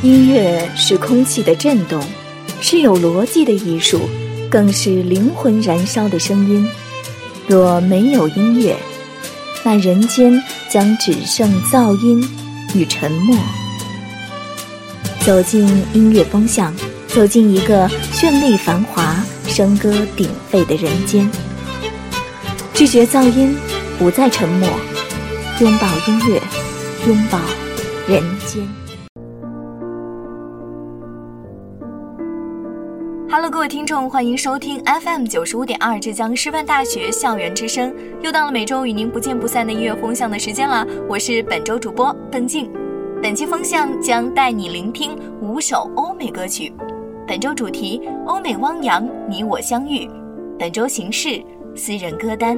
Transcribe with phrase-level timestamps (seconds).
[0.00, 2.00] 音乐是空气的震动，
[2.60, 4.08] 是有逻辑的艺术，
[4.48, 6.64] 更是灵魂燃烧的声音。
[7.48, 8.76] 若没有音乐，
[9.64, 12.24] 那人间将只剩噪音
[12.76, 13.36] 与沉默。
[15.26, 16.72] 走进音乐风向，
[17.08, 21.28] 走进一个绚丽繁华、笙歌鼎沸的人间。
[22.72, 23.56] 拒绝噪音，
[23.98, 24.68] 不再沉默，
[25.58, 26.40] 拥抱音乐，
[27.08, 27.40] 拥抱
[28.06, 28.77] 人间。
[33.50, 37.94] 各位听众，欢迎收听 FM 九十五点二浙江师范大学校园之声。
[38.20, 42.70] 又到了每周与您不见不散的音乐风向的时间了，我是本周主播邓静。
[43.22, 46.70] 本期风向将带你聆听五首欧美歌曲。
[47.26, 50.06] 本周主题：欧美汪洋，你我相遇。
[50.58, 51.42] 本周形式：
[51.74, 52.54] 私人歌单。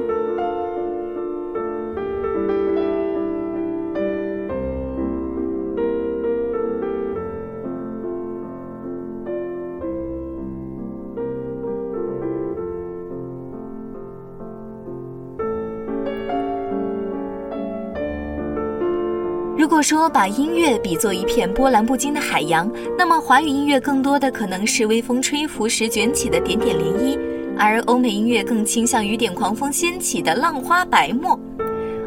[19.81, 27.17] 说把音乐比作一片波澜不惊的海洋，那么华语音乐更多的可能是微风吹拂时卷起的点点涟漪，
[27.57, 31.39] 而欧美音乐更倾向于点狂风掀起的浪花白沫。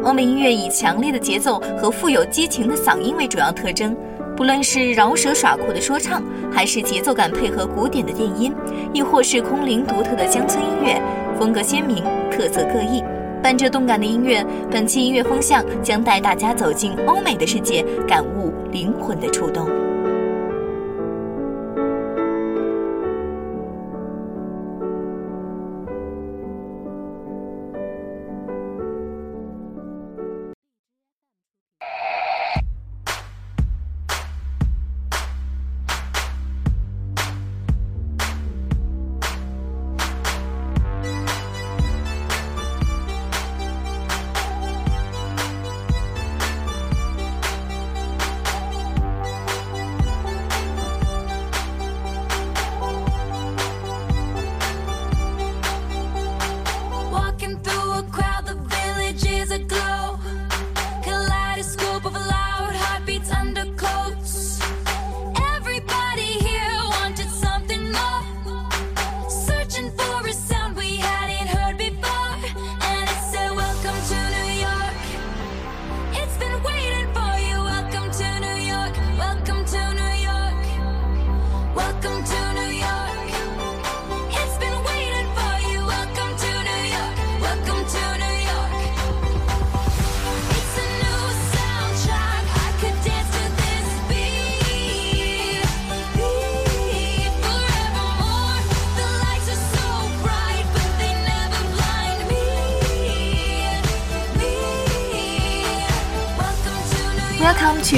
[0.03, 3.97] 欧美音乐以强烈的节奏和富有激情的嗓音为主要特征，
[4.37, 6.23] 不论是饶舌耍酷的说唱，
[6.53, 8.53] 还是节奏感配合古典的电音，
[8.93, 11.01] 亦或是空灵独特的乡村音乐，
[11.39, 13.03] 风格鲜明，特色各异。
[13.45, 19.84] 伴着动感的音乐，本期音乐风向将带大家走进欧美的世界，感悟灵魂的触动。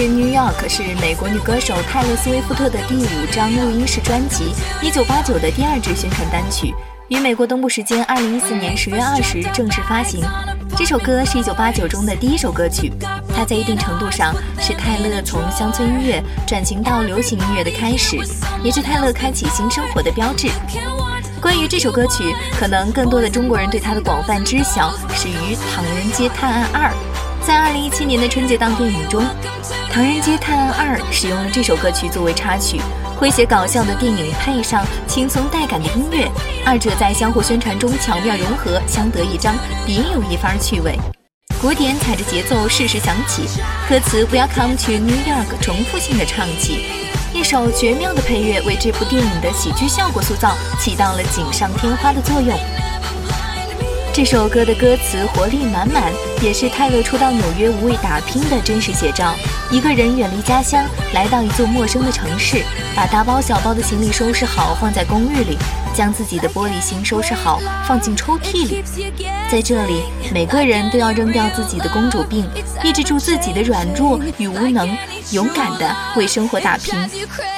[0.04, 4.52] New York 是美国女歌手泰勒·斯威夫特的第五张录音室专辑
[4.82, 6.74] 1989的第二支宣传单曲，
[7.08, 10.22] 于美国东部时间2014年10月20日正式发行。
[10.76, 12.92] 这首歌是一989中的第一首歌曲，
[13.34, 18.18] 它在一定程度上是泰勒从乡村音乐转型到流行音乐的开始，
[18.62, 20.48] 也是泰勒开启新生活的标志。
[21.40, 26.90] 关于这首歌曲，可能更多的中国人对它的广泛知晓始于《唐人街探案二》。
[27.46, 29.22] 在二零一七年的春节档电影中，
[29.88, 32.80] 《唐人街探案二》使用了这首歌曲作为插曲，
[33.20, 36.28] 诙谐搞笑的电影配上轻松带感的音乐，
[36.64, 39.54] 二者在相互宣传中巧妙融合，相得益彰，
[39.86, 40.98] 别有一番趣味。
[41.62, 43.44] 鼓点踩着节奏适时响起，
[43.88, 46.80] 歌词 Welcome to New York 重复性的唱起，
[47.32, 52.58] 一首绝妙的配乐为这部电影的喜剧效果塑造起到了锦上添花的作用。
[54.12, 56.10] 这首歌的歌词活力满满，
[56.42, 59.34] 也是泰勒初到纽约无畏打拼的真实写照。
[59.70, 62.62] 一个人远离家乡，来到一座陌生的城市，
[62.94, 65.56] 把大包小包的行李收拾好，放在公寓里。
[65.94, 67.58] 将自己的玻璃心收拾好，
[67.88, 68.84] 放进抽屉里。
[69.50, 72.46] 在这里，每个人都要扔掉自己的公主病，
[72.84, 74.94] 抑制住自己的软弱与无能，
[75.30, 76.94] 勇敢地为生活打拼。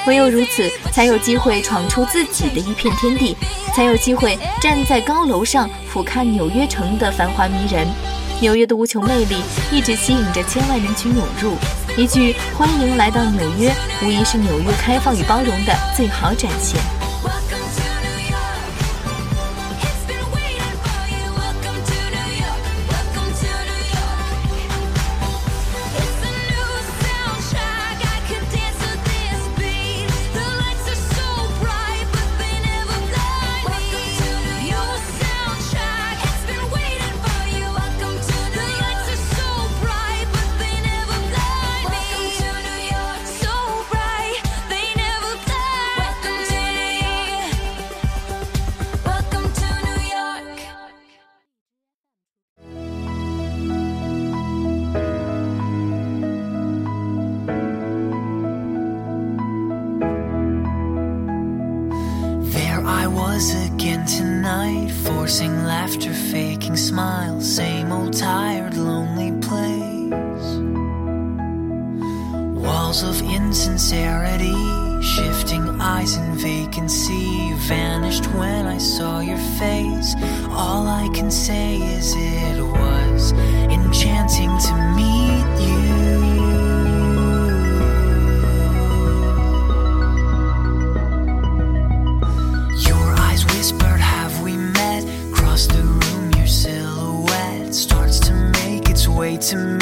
[0.07, 3.35] 唯有如此，才有机会闯出自己的一片天地，
[3.75, 7.85] 才有机会站在高楼上俯瞰纽约城的繁华迷人。
[8.41, 9.35] 纽约的无穷魅力
[9.71, 11.55] 一直吸引着千万人群涌入。
[11.97, 16.98] 一句“欢迎来到纽约”，无疑是纽约开放与包容的最好展现。
[73.01, 74.55] Walls of insincerity,
[75.01, 80.15] shifting eyes in vacancy, vanished when I saw your face.
[80.49, 83.31] All I can say is it was
[83.71, 85.79] enchanting to meet you.
[92.89, 95.05] Your eyes whispered, Have we met?
[95.31, 99.78] Across the room, your silhouette starts to make its way to me.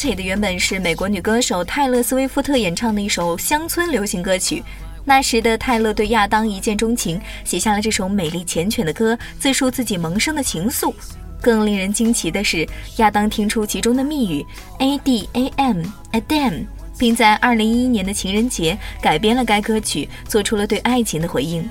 [0.00, 4.62] Enchanted 原本是美国女歌手泰勒·斯威夫特演唱的一首乡村流行歌曲。
[5.04, 10.94] 那时的泰勒对亚当一见钟情，写下了这首美丽缱绻的歌，自述自己萌生的情愫。
[11.42, 12.66] 更令人惊奇的是，
[12.96, 14.46] 亚当听出其中的密语
[14.78, 15.82] A D A M
[16.12, 16.64] Adam，
[16.98, 21.68] 并在2011年的情人节改编了该歌曲，做出了对爱情的回应。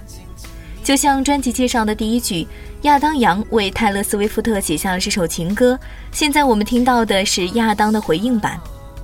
[0.89, 2.47] 就像专辑介绍的第一句，
[2.81, 5.79] 亚当·杨为泰勒·斯威夫特写下了这首情歌。
[6.11, 8.59] 现在我们听到的是亚当的回应版。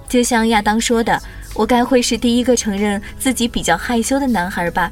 [0.10, 1.22] 就像亚当说的
[1.54, 4.92] ：“我该会是第一个承认自己比较害羞的男孩吧，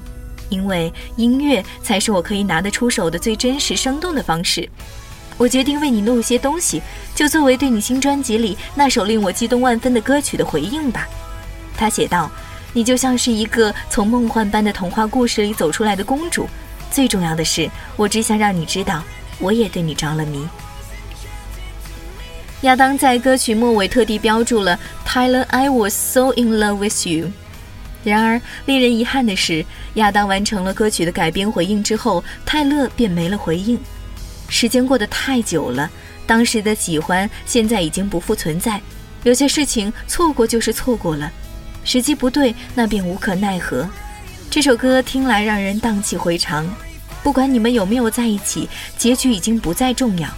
[0.49, 4.69] 因为音乐才是我可以拿得出手的最真实生动的方式。
[5.35, 6.79] 我决定为你录一些东西，
[7.15, 11.07] 就作为对你新专辑里那首令我激动万分的歌曲的回应吧。”
[11.75, 12.29] 他写道
[12.71, 16.47] ：“你就像是一个从梦幻般的童话故事里走出来的公主。
[16.93, 19.03] 最重要的是，我只想让你知道，
[19.39, 20.47] 我也对你着了迷。”
[22.61, 27.31] 亚当在歌曲末尾特地标注了 “Tyler, I was so in love with you”。
[28.05, 33.77] 然而，令人遗憾的是，亚当完成了歌曲的改编回应之后，泰勒便没了回应。
[34.47, 35.89] 时间过得太久了，
[36.27, 38.79] 当时的喜欢现在已经不复存在。
[39.23, 41.31] 有些事情错过就是错过了，
[41.83, 43.89] 时机不对，那便无可奈何。
[44.53, 46.63] 这首歌听来让人荡气回肠。
[47.23, 50.29] 不管你们有没有在一起，结局已经不再重要。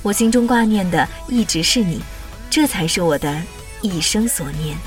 [0.00, 2.00] 我心中挂念的一直是你，
[2.48, 3.36] 这才是我的
[3.82, 4.78] 一生所念。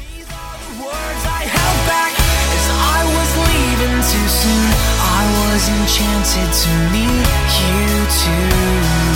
[5.57, 7.27] Enchanted to meet
[7.59, 9.06] you too.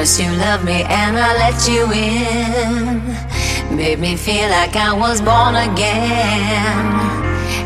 [0.00, 3.76] First you loved me and I let you in.
[3.76, 6.88] Made me feel like I was born again.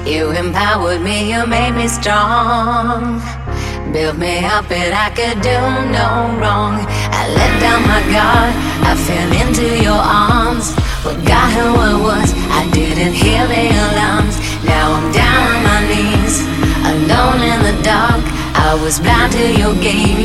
[0.05, 3.23] You empowered me, you made me strong.
[3.93, 5.59] Built me up and I could do
[5.95, 6.83] no wrong.
[7.14, 8.50] I let down my guard,
[8.83, 10.75] I fell into your arms.
[11.07, 14.43] What got her what was, I didn't hear the alarms.
[14.67, 16.43] Now I'm down on my knees,
[16.83, 18.25] alone in the dark.
[18.57, 20.24] I was blind to your game,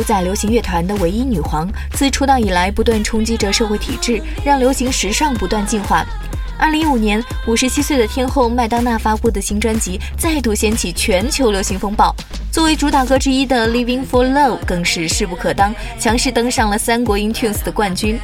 [0.00, 6.02] 主宰流行乐团的唯一女皇，自出道以来不断冲击着社会体制，让流行时尚不断进化。
[6.58, 12.16] 二零一五年，五十七岁的天后麦当娜发布的新专辑再度掀起全球流行风暴。
[12.50, 18.18] 作为主打歌之一的《Living for Love》更是势不可当，强势登上了三国 iTunes 的冠军。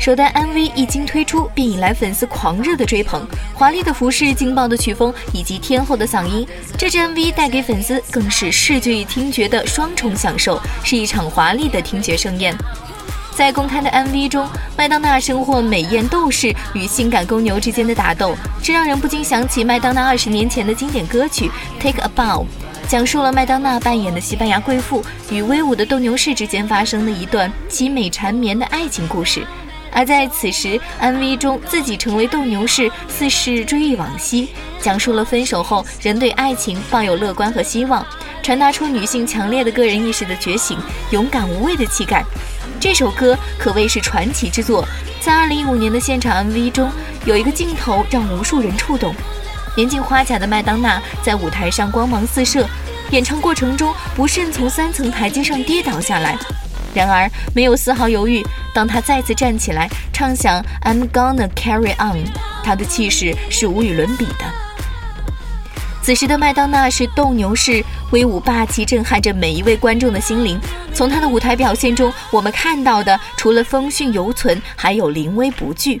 [0.00, 3.22] 首单 MV 一经推出，便引来粉丝狂热的追捧。
[3.52, 12.56] 华丽的服饰、劲爆的曲风以及天后的嗓音，这支 MV 带给粉丝更是视觉与听觉的双重享受，是一场华丽的听觉盛宴。
[13.36, 22.44] 在公开的 MV 中，麦当娜生获美艳斗士与性感公牛之间的打斗，这让人不禁想起麦当娜二十年前的经典歌曲《Take a Bow》，
[22.88, 29.46] 讲述了麦当娜扮演的西班牙贵妇与威武的斗牛士之间发生的一段凄美缠绵的爱情故事。
[29.92, 34.48] 而在此时，MV 中自己成为斗牛士，似是追忆往昔，
[34.80, 38.06] 讲述了分手后人对爱情抱有乐观和希望，
[38.42, 40.78] 传达出女性强烈的个人意识的觉醒，
[41.10, 42.24] 勇敢无畏的气概。
[42.78, 44.86] 这首歌可谓是传奇之作。
[45.20, 46.90] 在2015年的现场 MV 中，
[47.26, 49.14] 有一个镜头让无数人触动。
[49.76, 52.66] 年近花甲的麦当娜在舞台上光芒四射，
[53.10, 56.38] 演唱过程中不慎从三层台阶上跌倒下来。
[56.94, 58.44] 然而没有丝毫犹豫，
[58.74, 62.24] 当他再次站起来，唱响 "I'm Gonna Carry On"，
[62.64, 64.44] 他的气势是无与伦比的。
[66.02, 70.58] 此时的麦当娜是斗牛士，威武霸气，震撼着每一位观众的心灵。
[70.94, 76.00] 从她的舞台表现中，我们看到的除了风韵犹存，还有临危不惧。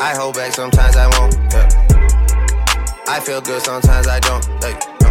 [0.00, 1.34] I hold back, sometimes I won't.
[1.50, 1.68] Yeah.
[3.08, 4.44] I feel good, sometimes I don't.
[4.62, 5.08] Hey, no.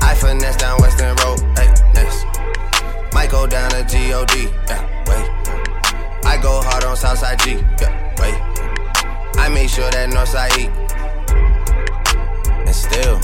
[0.00, 1.40] I finesse down Western Road.
[1.58, 2.24] Hey, next.
[3.12, 4.30] Might go down to God.
[4.68, 5.26] Yeah, wait.
[6.24, 7.54] I go hard on Southside G.
[7.80, 8.38] Yeah, wait.
[9.36, 10.70] I make sure that Northside E.
[12.64, 13.18] And still,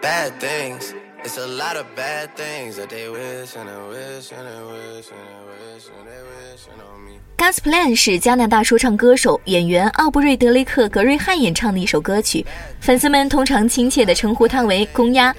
[0.00, 0.94] bad things.
[1.22, 5.10] It's a lot of bad things that they wish and they wish and they wish
[5.10, 7.20] and they wish and they wishing on me.
[7.36, 12.44] God's Plan 是加拿大说唱歌手、演员奥布瑞德雷克·格瑞汉演唱的一首歌曲，
[12.80, 15.34] 粉丝们通常亲切地称呼他为“公鸭”。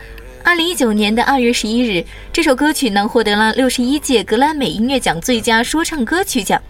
[0.45, 6.61] 二零一九年的二月十一日，这首歌曲呢获得了六十一届格莱美音乐奖最佳说唱歌曲奖。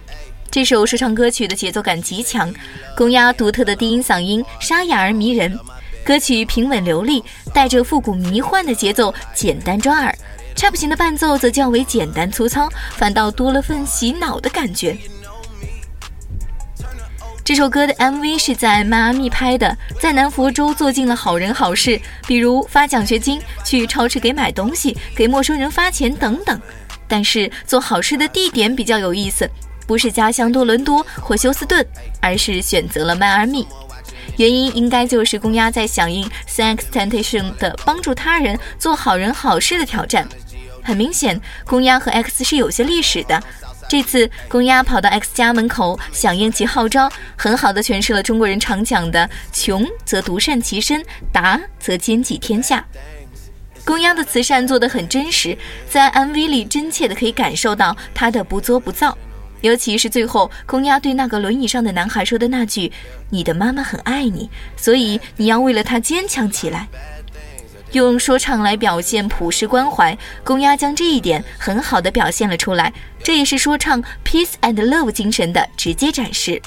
[0.49, 2.53] 这首说唱歌曲的节奏感极强，
[2.95, 5.57] 公鸭独特的低音嗓音沙哑而迷人，
[6.03, 10.15] 歌曲平稳流利，带着复古迷幻的节奏，简单抓耳。
[10.55, 14.97] trap 型的伴奏则较为简单粗糙，反倒多了份洗脑的感觉。
[17.43, 26.59] 这首歌的 MV 是在迈阿密拍的，在南佛州做尽了好人好事，比如发奖学金、去超市给买东西、给陌生人发钱等等。
[27.07, 29.49] 但是做好事的地点比较有意思，
[29.87, 31.85] 不是家乡多伦多或休斯顿，
[32.21, 33.67] 而是选择了迈阿密。
[34.37, 40.27] 原因应该就是公鸭在响应 Xtentation 的帮助他人做好人好事的挑战。
[40.83, 43.41] 很明显，公鸭和 X 是有些历史的。
[43.87, 52.85] 这次公鸭跑到 X 家门口响应其号召，很好的诠释了中国人常讲的“穷则独善其身，达则兼济天下”。
[53.83, 55.57] 公鸭的慈善做得很真实，
[55.89, 59.17] 在 MV 里真切的可以感受到他的不作不躁。
[59.61, 62.91] 尤其是最后，公鸭对那个轮椅上的男孩说的那句
[63.29, 66.87] ：“你的妈妈很爱你，所以你要为了她坚强起来。”
[67.93, 76.61] 用说唱来表现普世关怀，公鸭将这一点很好的表现了出来，这也是说唱 peace and love 精神的直接展示。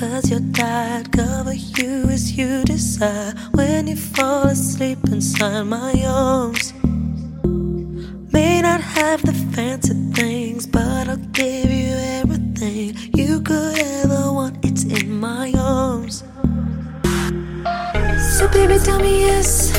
[0.00, 1.12] Cause you're tired.
[1.12, 3.34] Cover you as you desire.
[3.52, 6.72] When you fall asleep inside my arms.
[8.32, 14.64] May not have the fancy things, but I'll give you everything you could ever want.
[14.64, 16.24] It's in my arms.
[18.36, 19.76] So, baby, tell me yes,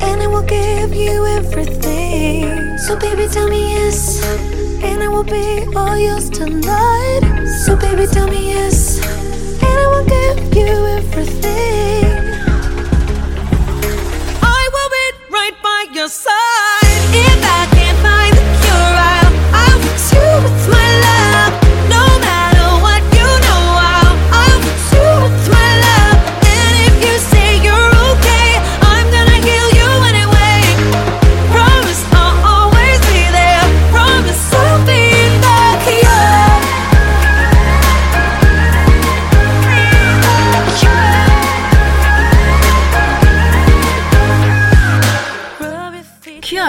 [0.00, 2.78] and I will give you everything.
[2.78, 4.24] So, baby, tell me yes,
[4.82, 7.20] and I will be all yours tonight.
[7.64, 9.17] So, baby, tell me yes,
[15.98, 16.47] yourself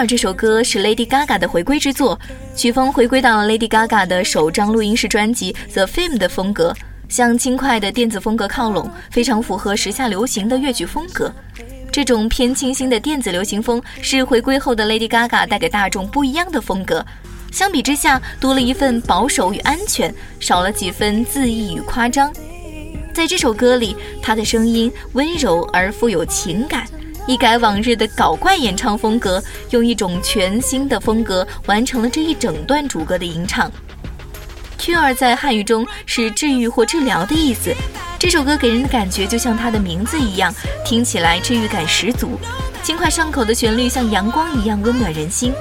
[0.06, 2.18] 这首歌是 Lady Gaga 的回归之作，
[2.56, 6.74] 曲风回归到了 Lady Gaga 的首张录音室专辑《The Fame》的风格，
[7.08, 11.32] 向轻快的电子风格靠拢，非常符合时下流行的乐曲风格。
[11.92, 17.04] 这种偏清新的电子流行风是回归后的 Lady Gaga 带给大众不一样的风格。
[17.52, 22.32] 相比之下，多了一份保守与安全，少了几分恣意与夸张。
[23.12, 26.86] 在这首歌里，她的声音温柔而富有情感，
[27.30, 29.40] 一改往日的搞怪演唱风格，
[29.70, 33.70] 用一种全新的风格完成了这一整段主歌的吟唱。
[34.76, 37.72] Cure 在汉语中是治愈或治疗的意思。
[38.18, 40.52] 这首歌给人的感觉就像它的名字一样，
[40.84, 42.36] 听起来治愈感十足。
[42.82, 45.52] 轻快上口的旋律像阳光一样温暖人心。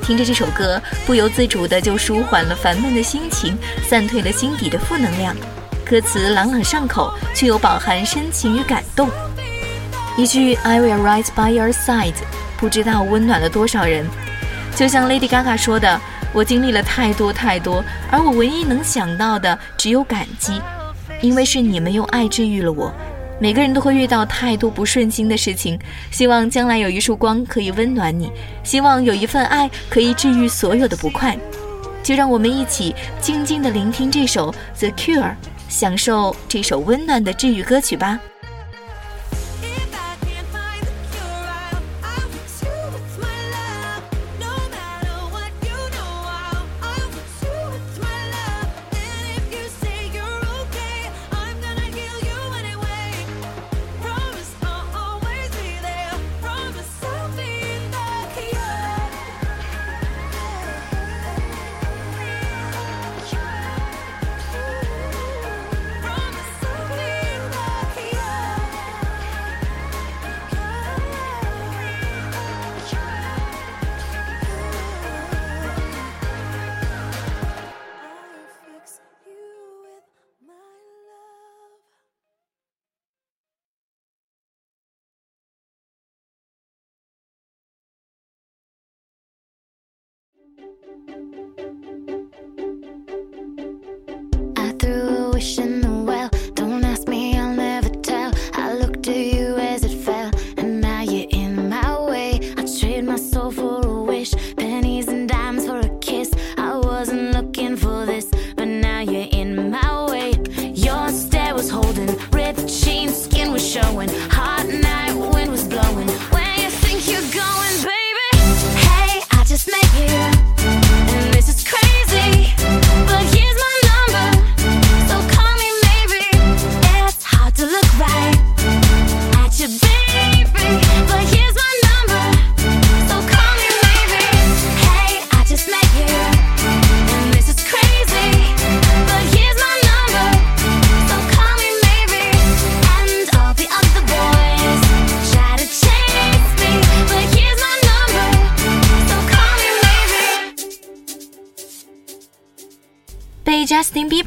[0.00, 3.54] 听着这首歌，不由自主的就舒缓了烦闷的心情，
[3.86, 5.36] 散退了心底的负能量。
[5.84, 9.10] 歌词朗朗上口，却又饱含深情与感动。
[10.18, 12.12] 一句 "I will right by your side"，
[12.56, 14.04] 不知道温暖了多少人。
[14.74, 16.00] 就像 Lady Gaga 说的
[16.34, 20.60] ：“我经历了太多太多，而我唯一能想到的只有感激，
[21.20, 22.92] 因为是你们用爱治愈了我。”
[23.38, 25.78] 每个人都会遇到太多不顺心的事情，
[26.10, 28.28] 希望将来有一束光可以温暖你，
[28.64, 31.38] 希望有一份爱可以治愈所有的不快。
[32.02, 34.50] 就让我们一起静静地聆听这首
[34.80, 35.22] 《The Cure》，
[35.68, 38.18] 享受这首温暖的治愈歌曲吧。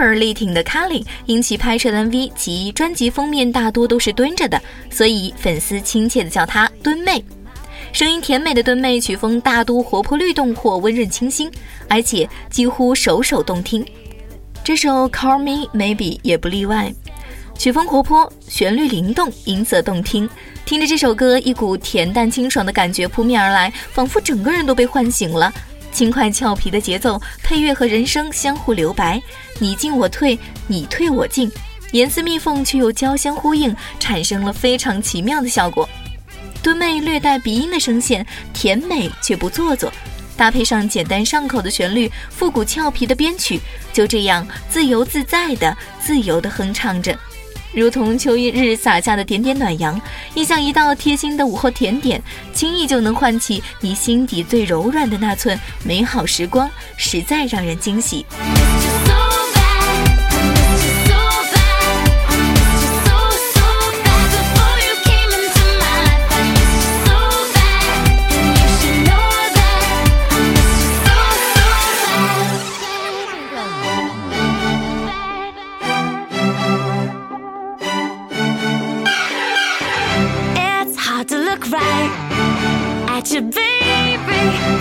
[0.01, 4.59] 而力挺的 Kelly，因其拍摄的 MV 及专辑封面大多都是蹲着的，
[4.89, 7.23] 所以粉丝亲切的叫她“蹲妹”。
[7.93, 11.51] 声音甜美的蹲妹，曲风大都活泼律动或温润清新，
[11.87, 13.85] 而且几乎首首动听。
[14.63, 16.93] 这首《Call Me Maybe》也不例外，
[17.57, 20.27] 曲风活泼，旋律灵动，音色动听。
[20.65, 25.51] 听着这首歌，一股恬淡清爽的感觉扑面而来，仿佛整个人都被唤醒了。
[25.91, 29.21] 轻快俏皮的节奏，配乐和人声相互留白，
[29.59, 31.51] 你进我退，你退我进，
[31.91, 35.87] 严丝密缝却又交相呼应，产生了非常奇妙的效果。
[36.63, 39.91] 蹲妹略带鼻音的声线，甜美却不做作，
[40.37, 43.59] 搭配上简单上口的旋律，复古俏皮的编曲，
[43.91, 47.17] 就这样自由自在的、自由的哼唱着，
[47.73, 49.99] 如同秋一日洒下的点点暖阳，
[50.33, 52.21] 亦像一道贴心的午后甜点，
[52.53, 58.25] 轻易就能唤起你心底最柔软的那寸美好时光，实在让人惊喜。
[83.33, 84.80] You, baby,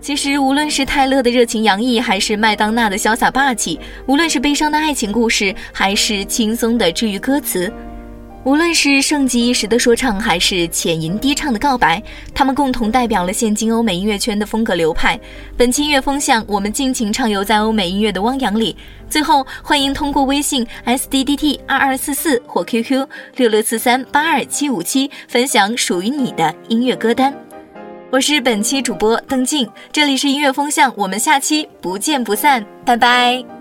[0.00, 7.68] 其实，无论是泰勒的热情洋溢，还是麦当娜的潇洒霸气；无论是悲伤的爱情故事，还是轻松的治愈歌词；
[8.46, 12.00] 无论是盛极一时的说唱，还是浅吟低唱的告白，
[12.32, 15.18] 他们共同代表了现今欧美音乐圈的风格流派。
[15.56, 18.76] 本期音乐风向，我们尽情畅游在欧美音乐的汪洋里。
[19.10, 23.04] 最后，欢迎通过微信 s d d t 二二四四或 QQ
[23.34, 27.34] 六六四三八二七五七分享属于你的音乐歌单。
[28.12, 33.55] 我是本期主播邓静，这里是音乐风向，我们下期不见不散，拜拜。